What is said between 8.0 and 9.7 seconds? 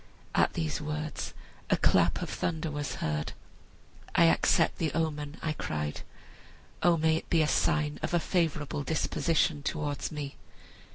of a favorable disposition